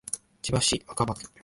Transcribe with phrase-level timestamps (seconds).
[0.41, 1.29] 千葉市若葉区